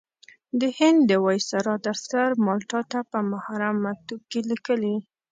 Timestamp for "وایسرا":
1.25-1.73